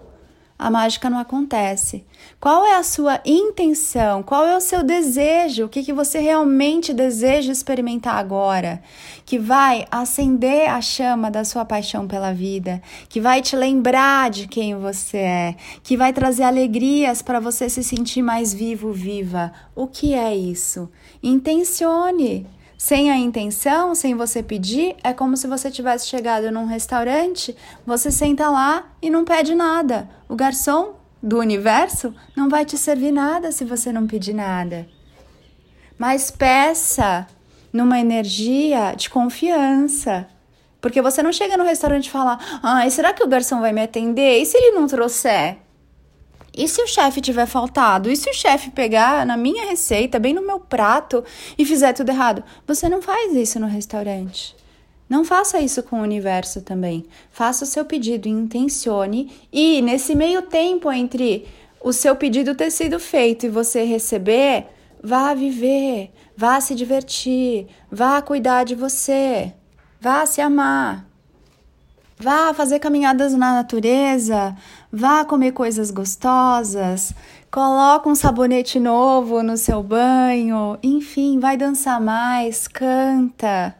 a 0.64 0.70
mágica 0.70 1.10
não 1.10 1.18
acontece. 1.18 2.06
Qual 2.40 2.64
é 2.64 2.74
a 2.74 2.82
sua 2.82 3.20
intenção? 3.22 4.22
Qual 4.22 4.46
é 4.46 4.56
o 4.56 4.62
seu 4.62 4.82
desejo? 4.82 5.66
O 5.66 5.68
que, 5.68 5.82
que 5.82 5.92
você 5.92 6.20
realmente 6.20 6.94
deseja 6.94 7.52
experimentar 7.52 8.14
agora? 8.14 8.82
Que 9.26 9.38
vai 9.38 9.86
acender 9.90 10.70
a 10.70 10.80
chama 10.80 11.30
da 11.30 11.44
sua 11.44 11.66
paixão 11.66 12.08
pela 12.08 12.32
vida, 12.32 12.80
que 13.10 13.20
vai 13.20 13.42
te 13.42 13.54
lembrar 13.54 14.30
de 14.30 14.48
quem 14.48 14.74
você 14.74 15.18
é, 15.18 15.56
que 15.82 15.98
vai 15.98 16.14
trazer 16.14 16.44
alegrias 16.44 17.20
para 17.20 17.40
você 17.40 17.68
se 17.68 17.84
sentir 17.84 18.22
mais 18.22 18.54
vivo, 18.54 18.90
viva. 18.90 19.52
O 19.76 19.86
que 19.86 20.14
é 20.14 20.34
isso? 20.34 20.90
Intencione. 21.22 22.46
Sem 22.84 23.10
a 23.10 23.16
intenção, 23.16 23.94
sem 23.94 24.14
você 24.14 24.42
pedir, 24.42 24.94
é 25.02 25.14
como 25.14 25.38
se 25.38 25.46
você 25.46 25.70
tivesse 25.70 26.06
chegado 26.06 26.50
num 26.52 26.66
restaurante, 26.66 27.56
você 27.86 28.10
senta 28.10 28.50
lá 28.50 28.92
e 29.00 29.08
não 29.08 29.24
pede 29.24 29.54
nada. 29.54 30.06
O 30.28 30.36
garçom 30.36 30.94
do 31.22 31.38
universo 31.38 32.14
não 32.36 32.46
vai 32.46 32.66
te 32.66 32.76
servir 32.76 33.10
nada 33.10 33.50
se 33.52 33.64
você 33.64 33.90
não 33.90 34.06
pedir 34.06 34.34
nada. 34.34 34.86
Mas 35.96 36.30
peça 36.30 37.26
numa 37.72 37.98
energia 37.98 38.92
de 38.94 39.08
confiança. 39.08 40.28
Porque 40.78 41.00
você 41.00 41.22
não 41.22 41.32
chega 41.32 41.56
no 41.56 41.64
restaurante 41.64 42.08
e 42.08 42.10
fala: 42.10 42.38
"Ai, 42.62 42.90
será 42.90 43.14
que 43.14 43.24
o 43.24 43.28
garçom 43.28 43.62
vai 43.62 43.72
me 43.72 43.80
atender? 43.80 44.42
E 44.42 44.44
se 44.44 44.58
ele 44.58 44.78
não 44.78 44.86
trouxer?" 44.86 45.56
E 46.56 46.68
se 46.68 46.80
o 46.80 46.86
chefe 46.86 47.20
tiver 47.20 47.46
faltado? 47.46 48.08
E 48.08 48.16
se 48.16 48.30
o 48.30 48.34
chefe 48.34 48.70
pegar 48.70 49.26
na 49.26 49.36
minha 49.36 49.64
receita, 49.66 50.20
bem 50.20 50.32
no 50.32 50.46
meu 50.46 50.60
prato, 50.60 51.24
e 51.58 51.64
fizer 51.64 51.92
tudo 51.92 52.10
errado? 52.10 52.44
Você 52.66 52.88
não 52.88 53.02
faz 53.02 53.34
isso 53.34 53.58
no 53.58 53.66
restaurante. 53.66 54.54
Não 55.08 55.24
faça 55.24 55.60
isso 55.60 55.82
com 55.82 56.00
o 56.00 56.02
universo 56.02 56.62
também. 56.62 57.04
Faça 57.30 57.64
o 57.64 57.66
seu 57.66 57.84
pedido, 57.84 58.28
intencione 58.28 59.32
e 59.52 59.82
nesse 59.82 60.14
meio 60.14 60.42
tempo 60.42 60.90
entre 60.90 61.46
o 61.80 61.92
seu 61.92 62.16
pedido 62.16 62.54
ter 62.54 62.70
sido 62.70 62.98
feito 62.98 63.44
e 63.44 63.50
você 63.50 63.84
receber, 63.84 64.66
vá 65.02 65.34
viver, 65.34 66.10
vá 66.36 66.60
se 66.60 66.74
divertir, 66.74 67.66
vá 67.90 68.22
cuidar 68.22 68.64
de 68.64 68.74
você, 68.74 69.52
vá 70.00 70.24
se 70.24 70.40
amar. 70.40 71.06
Vá 72.16 72.54
fazer 72.54 72.78
caminhadas 72.78 73.34
na 73.34 73.54
natureza, 73.54 74.56
vá 74.92 75.24
comer 75.24 75.50
coisas 75.52 75.90
gostosas, 75.90 77.12
coloca 77.50 78.08
um 78.08 78.14
sabonete 78.14 78.78
novo 78.78 79.42
no 79.42 79.56
seu 79.56 79.82
banho, 79.82 80.78
enfim, 80.82 81.40
vai 81.40 81.56
dançar 81.56 82.00
mais, 82.00 82.68
canta. 82.68 83.74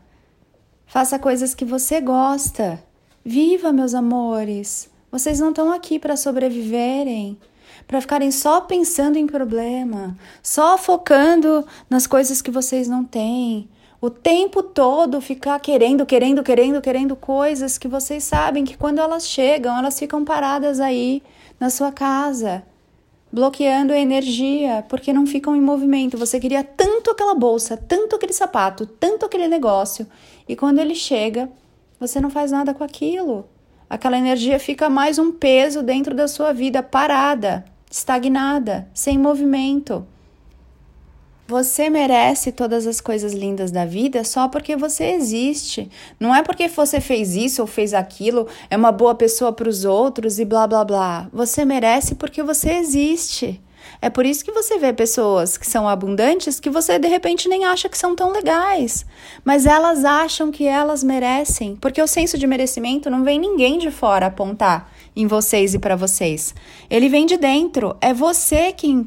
Faça 0.85 1.19
coisas 1.19 1.55
que 1.55 1.65
você 1.65 2.01
gosta. 2.01 2.83
Viva, 3.25 3.73
meus 3.73 3.95
amores. 3.95 4.91
Vocês 5.11 5.39
não 5.39 5.51
estão 5.51 5.73
aqui 5.73 5.99
para 5.99 6.17
sobreviverem, 6.17 7.39
para 7.87 8.01
ficarem 8.01 8.31
só 8.33 8.61
pensando 8.61 9.17
em 9.17 9.27
problema, 9.27 10.17
só 10.43 10.77
focando 10.77 11.65
nas 11.89 12.07
coisas 12.07 12.43
que 12.43 12.51
vocês 12.51 12.89
não 12.89 13.05
têm, 13.05 13.69
o 14.05 14.11
tempo 14.11 14.63
todo 14.63 15.19
ficar 15.19 15.59
querendo, 15.61 16.05
querendo, 16.05 16.43
querendo, 16.43 16.83
querendo 16.83 17.17
coisas 17.17 17.79
que 17.79 17.89
vocês 17.89 18.23
sabem 18.23 18.63
que 18.63 18.77
quando 18.77 18.99
elas 18.99 19.27
chegam, 19.27 19.79
elas 19.79 19.99
ficam 19.99 20.23
paradas 20.27 20.79
aí 20.79 21.23
na 21.59 21.71
sua 21.71 21.91
casa, 21.91 22.63
bloqueando 23.33 23.95
a 23.95 23.99
energia, 23.99 24.85
porque 24.91 25.11
não 25.11 25.27
ficam 25.27 25.57
em 25.57 25.61
movimento. 25.63 26.19
Você 26.19 26.39
queria 26.39 26.63
tanto 26.63 27.11
aquela 27.11 27.35
bolsa, 27.35 27.79
tanto 27.79 28.15
aquele 28.15 28.35
sapato, 28.35 28.85
tanto 28.85 29.25
aquele 29.25 29.49
negócio, 29.49 30.07
e 30.47 30.55
quando 30.55 30.81
ele 30.81 30.95
chega, 30.95 31.49
você 31.99 32.21
não 32.21 32.29
faz 32.29 32.53
nada 32.53 32.75
com 32.75 32.85
aquilo. 32.85 33.49
Aquela 33.89 34.19
energia 34.19 34.59
fica 34.59 34.91
mais 34.91 35.19
um 35.19 35.33
peso 35.33 35.83
dentro 35.83 36.15
da 36.15 36.29
sua 36.29 36.53
vida, 36.53 36.83
parada, 36.83 37.65
estagnada, 37.91 38.87
sem 38.93 39.17
movimento. 39.17 40.07
Você 41.47 41.91
merece 41.91 42.51
todas 42.51 42.87
as 42.87 43.03
coisas 43.03 43.35
lindas 43.35 43.71
da 43.71 43.85
vida 43.85 44.25
só 44.25 44.49
porque 44.49 44.75
você 44.77 45.11
existe. 45.11 45.91
Não 46.19 46.35
é 46.35 46.43
porque 46.43 46.69
você 46.69 47.03
fez 47.03 47.37
isso 47.37 47.61
ou 47.61 47.67
fez 47.67 47.93
aquilo, 47.93 48.49
é 48.71 48.77
uma 48.79 48.91
boa 48.91 49.15
pessoa 49.15 49.53
para 49.53 49.69
os 49.69 49.85
outros 49.85 50.39
e 50.39 50.45
blá 50.47 50.67
blá 50.67 50.83
blá. 50.83 51.29
Você 51.31 51.63
merece 51.67 52.15
porque 52.15 52.43
você 52.43 52.73
existe. 52.73 53.61
É 54.01 54.09
por 54.09 54.25
isso 54.25 54.43
que 54.43 54.53
você 54.53 54.79
vê 54.79 54.91
pessoas 54.95 55.59
que 55.59 55.67
são 55.67 55.87
abundantes 55.87 56.59
que 56.59 56.71
você 56.71 56.99
de 56.99 57.09
repente 57.09 57.47
nem 57.47 57.67
acha 57.67 57.91
que 57.91 57.99
são 57.99 58.17
tão 58.17 58.33
legais, 58.33 59.05
mas 59.45 59.67
elas 59.67 60.03
acham 60.03 60.51
que 60.51 60.67
elas 60.67 61.05
merecem, 61.05 61.77
porque 61.77 62.01
o 62.01 62.07
senso 62.07 62.39
de 62.39 62.47
merecimento 62.47 63.11
não 63.11 63.23
vem 63.23 63.39
ninguém 63.39 63.79
de 63.79 63.91
fora 63.91 64.27
apontar 64.27 64.91
em 65.15 65.27
vocês 65.27 65.75
e 65.75 65.79
para 65.79 65.97
vocês. 65.97 66.55
Ele 66.89 67.11
vem 67.11 67.27
de 67.27 67.37
dentro, 67.37 67.95
é 68.01 68.15
você 68.15 68.73
quem 68.73 69.07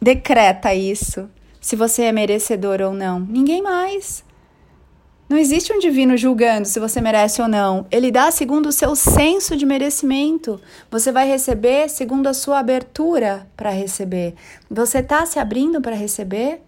decreta 0.00 0.72
isso 0.72 1.28
se 1.60 1.76
você 1.76 2.02
é 2.02 2.12
merecedor 2.12 2.80
ou 2.80 2.92
não. 2.92 3.20
Ninguém 3.20 3.62
mais. 3.62 4.24
Não 5.28 5.36
existe 5.36 5.70
um 5.72 5.78
divino 5.78 6.16
julgando 6.16 6.66
se 6.66 6.80
você 6.80 7.02
merece 7.02 7.42
ou 7.42 7.48
não. 7.48 7.86
Ele 7.90 8.10
dá 8.10 8.30
segundo 8.30 8.66
o 8.66 8.72
seu 8.72 8.96
senso 8.96 9.54
de 9.56 9.66
merecimento. 9.66 10.58
Você 10.90 11.12
vai 11.12 11.28
receber 11.28 11.90
segundo 11.90 12.28
a 12.28 12.34
sua 12.34 12.60
abertura 12.60 13.46
para 13.54 13.68
receber. 13.68 14.34
Você 14.70 15.00
está 15.00 15.26
se 15.26 15.38
abrindo 15.38 15.82
para 15.82 15.94
receber? 15.94 16.62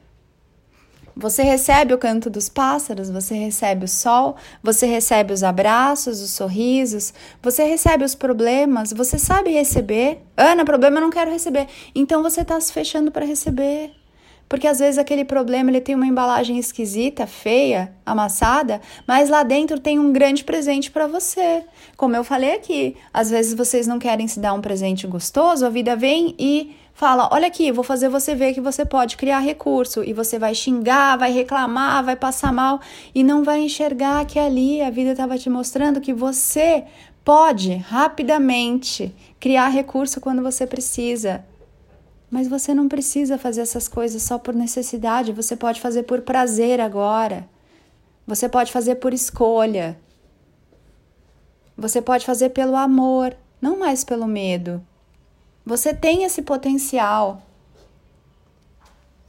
Você 1.16 1.42
recebe 1.42 1.94
o 1.94 1.98
canto 1.98 2.30
dos 2.30 2.48
pássaros, 2.48 3.10
você 3.10 3.34
recebe 3.34 3.84
o 3.84 3.88
sol, 3.88 4.36
você 4.62 4.86
recebe 4.86 5.32
os 5.32 5.42
abraços, 5.42 6.20
os 6.20 6.30
sorrisos, 6.30 7.12
você 7.42 7.64
recebe 7.64 8.04
os 8.04 8.14
problemas, 8.14 8.92
você 8.92 9.18
sabe 9.18 9.50
receber. 9.50 10.22
Ana, 10.36 10.64
problema 10.64 10.98
eu 10.98 11.02
não 11.02 11.10
quero 11.10 11.30
receber. 11.30 11.66
Então 11.94 12.22
você 12.22 12.42
está 12.42 12.60
se 12.60 12.72
fechando 12.72 13.10
para 13.10 13.26
receber. 13.26 13.99
Porque 14.50 14.66
às 14.66 14.80
vezes 14.80 14.98
aquele 14.98 15.24
problema 15.24 15.70
ele 15.70 15.80
tem 15.80 15.94
uma 15.94 16.08
embalagem 16.08 16.58
esquisita, 16.58 17.24
feia, 17.24 17.92
amassada, 18.04 18.80
mas 19.06 19.30
lá 19.30 19.44
dentro 19.44 19.78
tem 19.78 19.96
um 19.96 20.12
grande 20.12 20.42
presente 20.42 20.90
para 20.90 21.06
você. 21.06 21.62
Como 21.96 22.16
eu 22.16 22.24
falei 22.24 22.54
aqui, 22.54 22.96
às 23.14 23.30
vezes 23.30 23.54
vocês 23.54 23.86
não 23.86 24.00
querem 24.00 24.26
se 24.26 24.40
dar 24.40 24.52
um 24.52 24.60
presente 24.60 25.06
gostoso, 25.06 25.64
a 25.64 25.70
vida 25.70 25.94
vem 25.94 26.34
e 26.36 26.74
fala: 26.92 27.28
Olha 27.30 27.46
aqui, 27.46 27.70
vou 27.70 27.84
fazer 27.84 28.08
você 28.08 28.34
ver 28.34 28.52
que 28.52 28.60
você 28.60 28.84
pode 28.84 29.16
criar 29.16 29.38
recurso. 29.38 30.02
E 30.02 30.12
você 30.12 30.36
vai 30.36 30.52
xingar, 30.52 31.16
vai 31.16 31.30
reclamar, 31.30 32.04
vai 32.04 32.16
passar 32.16 32.52
mal 32.52 32.80
e 33.14 33.22
não 33.22 33.44
vai 33.44 33.60
enxergar 33.60 34.24
que 34.24 34.36
ali 34.36 34.82
a 34.82 34.90
vida 34.90 35.12
estava 35.12 35.38
te 35.38 35.48
mostrando 35.48 36.00
que 36.00 36.12
você 36.12 36.82
pode 37.24 37.76
rapidamente 37.76 39.14
criar 39.38 39.68
recurso 39.68 40.20
quando 40.20 40.42
você 40.42 40.66
precisa. 40.66 41.44
Mas 42.30 42.46
você 42.46 42.72
não 42.72 42.88
precisa 42.88 43.36
fazer 43.36 43.62
essas 43.62 43.88
coisas 43.88 44.22
só 44.22 44.38
por 44.38 44.54
necessidade, 44.54 45.32
você 45.32 45.56
pode 45.56 45.80
fazer 45.80 46.04
por 46.04 46.20
prazer 46.20 46.80
agora. 46.80 47.48
Você 48.26 48.48
pode 48.48 48.70
fazer 48.70 48.96
por 48.96 49.12
escolha. 49.12 49.98
Você 51.76 52.00
pode 52.00 52.24
fazer 52.24 52.50
pelo 52.50 52.76
amor, 52.76 53.36
não 53.60 53.78
mais 53.78 54.04
pelo 54.04 54.26
medo. 54.26 54.80
Você 55.66 55.92
tem 55.92 56.22
esse 56.24 56.42
potencial. 56.42 57.42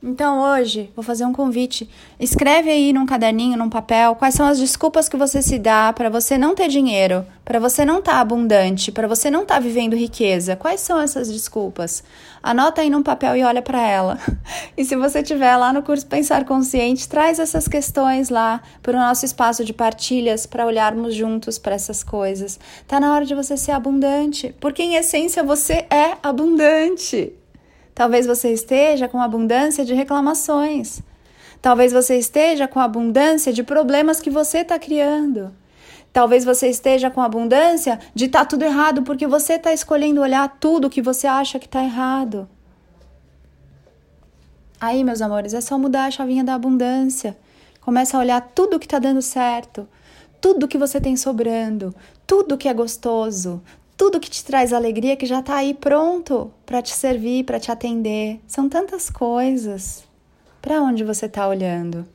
Então 0.04 0.42
hoje 0.42 0.90
vou 0.96 1.04
fazer 1.04 1.26
um 1.26 1.34
convite. 1.34 1.88
Escreve 2.20 2.72
aí 2.72 2.92
num 2.92 3.06
caderninho, 3.06 3.56
num 3.56 3.70
papel, 3.70 4.16
quais 4.16 4.34
são 4.34 4.48
as 4.48 4.58
desculpas 4.58 5.08
que 5.08 5.16
você 5.16 5.44
se 5.44 5.60
dá 5.60 5.94
para 5.94 6.10
você 6.10 6.40
não 6.40 6.56
ter 6.56 6.70
dinheiro, 6.70 7.24
para 7.46 7.60
você 7.60 7.86
não 7.86 8.00
estar 8.00 8.14
tá 8.14 8.20
abundante, 8.20 8.92
para 8.92 9.08
você 9.08 9.30
não 9.30 9.44
estar 9.44 9.56
tá 9.56 9.60
vivendo 9.60 9.96
riqueza. 9.96 10.56
Quais 10.56 10.82
são 10.82 11.00
essas 11.00 11.32
desculpas? 11.32 12.04
Anota 12.42 12.82
aí 12.82 12.90
num 12.90 13.04
papel 13.04 13.36
e 13.36 13.44
olha 13.44 13.62
para 13.62 13.82
ela. 13.82 14.20
E 14.78 14.86
se 14.86 14.96
você 14.96 15.22
tiver 15.22 15.56
lá 15.58 15.72
no 15.72 15.84
curso 15.84 16.08
Pensar 16.08 16.46
Consciente, 16.46 17.08
traz 17.08 17.40
essas 17.40 17.68
questões 17.68 18.30
lá 18.30 18.62
para 18.82 18.98
o 18.98 19.00
nosso 19.00 19.26
espaço 19.26 19.64
de 19.64 19.74
partilhas 19.74 20.46
para 20.46 20.66
olharmos 20.66 21.14
juntos 21.14 21.60
para 21.60 21.76
essas 21.76 22.04
coisas. 22.04 22.60
Tá 22.88 23.00
na 23.00 23.14
hora 23.14 23.26
de 23.26 23.36
você 23.36 23.56
ser 23.58 23.74
abundante, 23.74 24.56
porque 24.60 24.82
em 24.82 24.96
essência 24.96 25.44
você 25.44 25.86
é 25.90 26.18
abundante. 26.24 27.34
Talvez 27.94 28.26
você 28.26 28.52
esteja 28.52 29.08
com 29.08 29.22
abundância 29.22 29.84
de 29.84 29.94
reclamações. 29.94 31.02
Talvez 31.62 31.92
você 31.92 32.18
esteja 32.18 32.68
com 32.68 32.80
abundância 32.80 33.54
de 33.54 33.64
problemas 33.64 34.20
que 34.20 34.30
você 34.30 34.60
está 34.60 34.80
criando. 34.80 35.52
Talvez 36.12 36.44
você 36.44 36.68
esteja 36.68 37.10
com 37.10 37.22
abundância 37.22 38.00
de 38.14 38.26
estar 38.26 38.40
tá 38.40 38.46
tudo 38.46 38.64
errado 38.64 39.04
porque 39.04 39.28
você 39.28 39.54
está 39.54 39.72
escolhendo 39.72 40.22
olhar 40.22 40.58
tudo 40.60 40.90
que 40.90 41.02
você 41.02 41.28
acha 41.28 41.60
que 41.60 41.68
está 41.68 41.84
errado. 41.84 42.50
Aí, 44.80 45.04
meus 45.04 45.22
amores, 45.22 45.54
é 45.54 45.62
só 45.62 45.78
mudar 45.78 46.06
a 46.06 46.12
chavinha 46.12 46.44
da 46.44 46.56
abundância. 46.56 47.38
Começa 47.80 48.18
a 48.18 48.20
olhar 48.20 48.42
tudo 48.42 48.80
que 48.80 48.88
está 48.88 49.00
dando 49.00 49.22
certo, 49.22 49.88
tudo 50.42 50.68
que 50.68 50.78
você 50.78 51.00
tem 51.00 51.16
sobrando, 51.16 51.94
tudo 52.26 52.58
que 52.58 52.68
é 52.68 52.74
gostoso, 52.74 53.62
tudo 54.02 54.20
que 54.20 54.32
te 54.32 54.44
traz 54.44 54.74
alegria 54.74 55.16
que 55.16 55.28
já 55.28 55.42
está 55.42 55.58
aí 55.58 55.76
pronto 55.76 56.52
para 56.66 56.82
te 56.82 56.92
servir, 56.92 57.44
para 57.44 57.60
te 57.60 57.72
atender. 57.72 58.42
São 58.48 58.68
tantas 58.68 59.12
coisas. 59.12 60.04
Para 60.60 60.82
onde 60.82 61.04
você 61.04 61.28
está 61.28 61.48
olhando? 61.48 62.08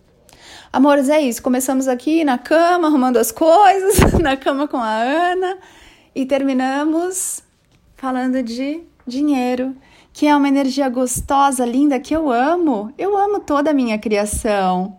Amores, 0.72 1.08
é 1.08 1.20
isso. 1.20 1.40
Começamos 1.40 1.86
aqui 1.86 2.24
na 2.24 2.38
cama, 2.38 2.88
arrumando 2.88 3.18
as 3.18 3.30
coisas, 3.30 4.00
na 4.20 4.36
cama 4.36 4.66
com 4.66 4.78
a 4.78 4.96
Ana 4.96 5.58
e 6.12 6.26
terminamos 6.26 7.44
falando 7.94 8.42
de 8.42 8.82
dinheiro, 9.06 9.72
que 10.12 10.26
é 10.26 10.34
uma 10.34 10.48
energia 10.48 10.88
gostosa, 10.88 11.64
linda 11.64 12.00
que 12.00 12.16
eu 12.16 12.32
amo. 12.32 12.92
Eu 12.98 13.16
amo 13.16 13.38
toda 13.38 13.70
a 13.70 13.74
minha 13.74 13.96
criação. 13.96 14.98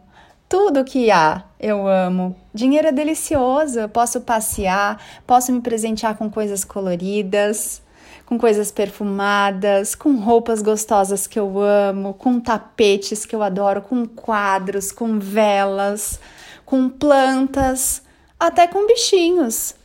Tudo 0.49 0.85
que 0.85 1.11
há, 1.11 1.43
eu 1.59 1.87
amo. 1.87 2.33
Dinheiro 2.53 2.87
é 2.87 2.91
delicioso, 2.91 3.79
eu 3.79 3.89
posso 3.89 4.21
passear, 4.21 5.01
posso 5.25 5.51
me 5.51 5.59
presentear 5.59 6.17
com 6.17 6.29
coisas 6.29 6.63
coloridas, 6.63 7.81
com 8.25 8.37
coisas 8.37 8.71
perfumadas, 8.71 9.93
com 9.93 10.15
roupas 10.15 10.61
gostosas 10.61 11.27
que 11.27 11.37
eu 11.37 11.59
amo, 11.59 12.13
com 12.13 12.39
tapetes 12.39 13.25
que 13.25 13.35
eu 13.35 13.43
adoro, 13.43 13.81
com 13.81 14.05
quadros, 14.05 14.91
com 14.91 15.19
velas, 15.19 16.17
com 16.65 16.87
plantas, 16.87 18.01
até 18.39 18.67
com 18.67 18.87
bichinhos. 18.87 19.75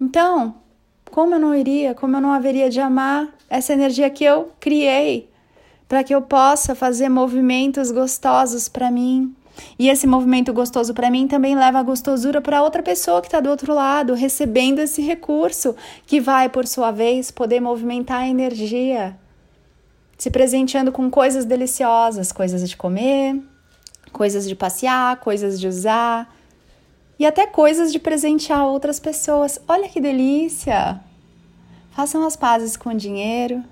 Então, 0.00 0.54
como 1.10 1.34
eu 1.34 1.38
não 1.38 1.54
iria, 1.54 1.94
como 1.94 2.16
eu 2.16 2.20
não 2.20 2.32
haveria 2.32 2.70
de 2.70 2.80
amar 2.80 3.28
essa 3.50 3.74
energia 3.74 4.08
que 4.08 4.24
eu 4.24 4.52
criei? 4.58 5.28
Para 5.88 6.04
que 6.04 6.14
eu 6.14 6.20
possa 6.20 6.74
fazer 6.74 7.08
movimentos 7.08 7.90
gostosos 7.90 8.68
para 8.68 8.90
mim. 8.90 9.34
E 9.78 9.88
esse 9.88 10.06
movimento 10.06 10.52
gostoso 10.52 10.94
para 10.94 11.10
mim 11.10 11.26
também 11.26 11.56
leva 11.56 11.78
a 11.78 11.82
gostosura 11.82 12.40
para 12.40 12.62
outra 12.62 12.82
pessoa 12.82 13.20
que 13.20 13.26
está 13.26 13.40
do 13.40 13.50
outro 13.50 13.74
lado, 13.74 14.14
recebendo 14.14 14.78
esse 14.78 15.02
recurso, 15.02 15.74
que 16.06 16.20
vai, 16.20 16.48
por 16.48 16.66
sua 16.66 16.90
vez, 16.90 17.30
poder 17.30 17.60
movimentar 17.60 18.22
a 18.22 18.28
energia, 18.28 19.18
se 20.16 20.30
presenteando 20.30 20.92
com 20.92 21.10
coisas 21.10 21.44
deliciosas, 21.44 22.30
coisas 22.30 22.68
de 22.68 22.76
comer, 22.76 23.40
coisas 24.12 24.48
de 24.48 24.54
passear, 24.54 25.16
coisas 25.18 25.58
de 25.58 25.66
usar 25.66 26.32
e 27.18 27.26
até 27.26 27.46
coisas 27.46 27.92
de 27.92 27.98
presentear 27.98 28.64
outras 28.64 29.00
pessoas. 29.00 29.60
Olha 29.66 29.88
que 29.88 30.00
delícia! 30.00 31.00
Façam 31.90 32.24
as 32.24 32.36
pazes 32.36 32.76
com 32.76 32.90
o 32.90 32.96
dinheiro. 32.96 33.64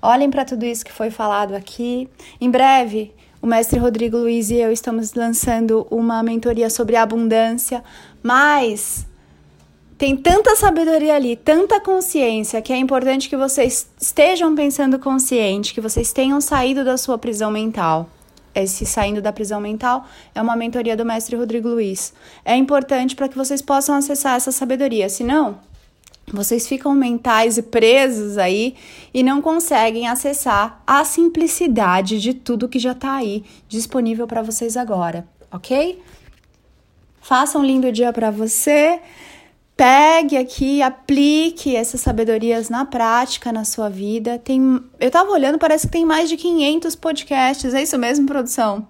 Olhem 0.00 0.30
para 0.30 0.44
tudo 0.44 0.64
isso 0.64 0.84
que 0.84 0.92
foi 0.92 1.10
falado 1.10 1.54
aqui. 1.54 2.08
Em 2.40 2.50
breve, 2.50 3.12
o 3.42 3.46
mestre 3.46 3.78
Rodrigo 3.78 4.16
Luiz 4.16 4.50
e 4.50 4.56
eu 4.56 4.72
estamos 4.72 5.14
lançando 5.14 5.86
uma 5.90 6.22
mentoria 6.22 6.70
sobre 6.70 6.96
abundância, 6.96 7.82
mas 8.22 9.06
tem 9.96 10.16
tanta 10.16 10.54
sabedoria 10.54 11.16
ali, 11.16 11.34
tanta 11.36 11.80
consciência, 11.80 12.62
que 12.62 12.72
é 12.72 12.76
importante 12.76 13.28
que 13.28 13.36
vocês 13.36 13.90
estejam 14.00 14.54
pensando 14.54 14.98
consciente, 14.98 15.74
que 15.74 15.80
vocês 15.80 16.12
tenham 16.12 16.40
saído 16.40 16.84
da 16.84 16.96
sua 16.96 17.18
prisão 17.18 17.50
mental. 17.50 18.08
Esse 18.54 18.86
saindo 18.86 19.20
da 19.20 19.32
prisão 19.32 19.60
mental 19.60 20.06
é 20.34 20.40
uma 20.40 20.56
mentoria 20.56 20.96
do 20.96 21.04
mestre 21.04 21.36
Rodrigo 21.36 21.68
Luiz. 21.68 22.12
É 22.44 22.56
importante 22.56 23.14
para 23.14 23.28
que 23.28 23.36
vocês 23.36 23.60
possam 23.60 23.94
acessar 23.94 24.36
essa 24.36 24.50
sabedoria, 24.50 25.08
senão 25.08 25.58
vocês 26.32 26.66
ficam 26.66 26.94
mentais 26.94 27.58
e 27.58 27.62
presos 27.62 28.38
aí 28.38 28.74
e 29.12 29.22
não 29.22 29.40
conseguem 29.40 30.08
acessar 30.08 30.82
a 30.86 31.04
simplicidade 31.04 32.20
de 32.20 32.34
tudo 32.34 32.68
que 32.68 32.78
já 32.78 32.92
está 32.92 33.14
aí 33.14 33.44
disponível 33.68 34.26
para 34.26 34.42
vocês 34.42 34.76
agora, 34.76 35.26
ok? 35.50 36.00
Faça 37.20 37.58
um 37.58 37.64
lindo 37.64 37.92
dia 37.92 38.12
para 38.12 38.30
você. 38.30 39.00
Pegue 39.76 40.36
aqui, 40.36 40.82
aplique 40.82 41.76
essas 41.76 42.00
sabedorias 42.00 42.68
na 42.68 42.84
prática 42.84 43.52
na 43.52 43.64
sua 43.64 43.88
vida. 43.88 44.38
Tem, 44.38 44.82
eu 44.98 45.10
tava 45.10 45.30
olhando, 45.30 45.58
parece 45.58 45.86
que 45.86 45.92
tem 45.92 46.04
mais 46.04 46.28
de 46.28 46.36
500 46.36 46.96
podcasts. 46.96 47.74
É 47.74 47.82
isso 47.82 47.98
mesmo, 47.98 48.26
produção? 48.26 48.88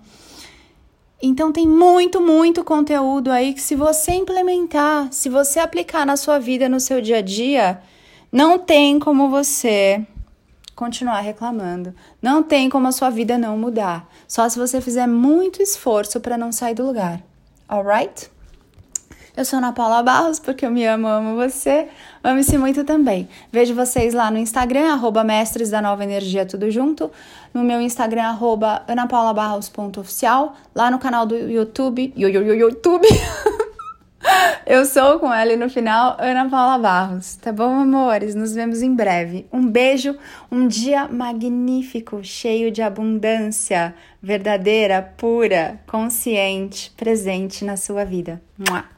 Então 1.20 1.50
tem 1.50 1.66
muito, 1.66 2.20
muito 2.20 2.62
conteúdo 2.62 3.30
aí 3.30 3.52
que 3.52 3.60
se 3.60 3.74
você 3.74 4.12
implementar, 4.12 5.08
se 5.12 5.28
você 5.28 5.58
aplicar 5.58 6.06
na 6.06 6.16
sua 6.16 6.38
vida, 6.38 6.68
no 6.68 6.78
seu 6.78 7.00
dia 7.00 7.18
a 7.18 7.22
dia, 7.22 7.82
não 8.30 8.58
tem 8.58 8.98
como 9.00 9.28
você 9.28 10.06
continuar 10.76 11.20
reclamando. 11.20 11.92
Não 12.22 12.40
tem 12.40 12.70
como 12.70 12.86
a 12.86 12.92
sua 12.92 13.10
vida 13.10 13.36
não 13.36 13.58
mudar. 13.58 14.08
Só 14.28 14.48
se 14.48 14.56
você 14.56 14.80
fizer 14.80 15.08
muito 15.08 15.60
esforço 15.60 16.20
para 16.20 16.38
não 16.38 16.52
sair 16.52 16.74
do 16.74 16.86
lugar. 16.86 17.20
Alright? 17.68 18.30
Eu 19.38 19.44
sou 19.44 19.58
Ana 19.58 19.72
Paula 19.72 20.02
Barros, 20.02 20.40
porque 20.40 20.66
eu 20.66 20.70
me 20.72 20.84
amo, 20.84 21.06
amo 21.06 21.36
você. 21.36 21.86
Ame-se 22.24 22.58
muito 22.58 22.82
também. 22.82 23.28
Vejo 23.52 23.72
vocês 23.72 24.12
lá 24.12 24.32
no 24.32 24.36
Instagram, 24.36 24.92
arroba 24.92 25.22
Mestres 25.22 25.70
da 25.70 25.80
Nova 25.80 26.02
Energia, 26.02 26.44
tudo 26.44 26.68
junto. 26.72 27.08
No 27.54 27.62
meu 27.62 27.80
Instagram, 27.80 28.24
arroba 28.24 28.82
anapaulabarros.oficial. 28.88 30.56
Lá 30.74 30.90
no 30.90 30.98
canal 30.98 31.24
do 31.24 31.36
YouTube. 31.36 32.12
Yo, 32.16 32.28
yo, 32.28 32.42
yo, 32.42 32.52
YouTube. 32.52 33.06
Eu 34.66 34.84
sou 34.84 35.20
com 35.20 35.32
ela 35.32 35.56
no 35.56 35.70
final, 35.70 36.16
Ana 36.18 36.50
Paula 36.50 36.76
Barros. 36.76 37.36
Tá 37.36 37.52
bom, 37.52 37.80
amores? 37.80 38.34
Nos 38.34 38.52
vemos 38.52 38.82
em 38.82 38.92
breve. 38.92 39.46
Um 39.52 39.64
beijo, 39.64 40.16
um 40.50 40.66
dia 40.66 41.06
magnífico, 41.06 42.24
cheio 42.24 42.72
de 42.72 42.82
abundância, 42.82 43.94
verdadeira, 44.20 45.14
pura, 45.16 45.80
consciente, 45.86 46.92
presente 46.96 47.64
na 47.64 47.76
sua 47.76 48.04
vida. 48.04 48.42
Mua. 48.58 48.97